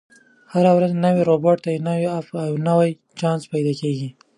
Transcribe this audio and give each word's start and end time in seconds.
هره 0.53 0.71
ورځ 0.77 0.91
یو 0.93 1.01
نوی 1.05 1.21
روباټ، 1.29 1.59
یو 1.67 1.85
نوی 1.87 2.05
اپ، 2.17 2.27
او 2.41 2.47
یو 2.51 2.57
نوی 2.69 2.89
چانس 3.19 3.41
پیدا 3.51 3.73
کېږي. 3.81 4.09